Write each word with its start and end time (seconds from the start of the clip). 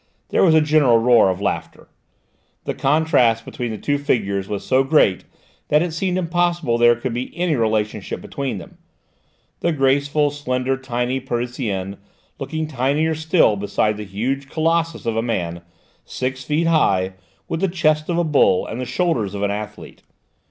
There 0.29 0.41
was 0.43 0.55
a 0.55 0.61
general 0.61 0.97
roar 0.97 1.29
of 1.29 1.41
laughter. 1.41 1.87
The 2.63 2.73
contrast 2.73 3.45
between 3.45 3.69
the 3.69 3.77
two 3.77 3.99
figures 3.99 4.47
was 4.47 4.65
so 4.65 4.83
great 4.83 5.25
that 5.67 5.83
it 5.83 5.93
seemed 5.93 6.17
impossible 6.17 6.79
there 6.79 6.95
could 6.95 7.13
be 7.13 7.31
any 7.37 7.55
relationship 7.55 8.19
between 8.19 8.57
them: 8.57 8.79
the 9.59 9.71
graceful, 9.71 10.31
slender, 10.31 10.75
tiny 10.75 11.19
Parisienne 11.19 11.97
looking 12.39 12.65
tinier 12.65 13.13
still 13.13 13.55
beside 13.55 13.95
the 13.97 14.03
huge 14.03 14.49
colossus 14.49 15.05
of 15.05 15.15
a 15.15 15.21
man 15.21 15.61
six 16.03 16.43
feet 16.43 16.65
high, 16.65 17.13
with 17.47 17.61
the 17.61 17.67
chest 17.67 18.09
of 18.09 18.17
a 18.17 18.23
bull 18.23 18.65
and 18.65 18.81
the 18.81 18.85
shoulders 18.85 19.35
of 19.35 19.43
an 19.43 19.51
athlete. 19.51 20.01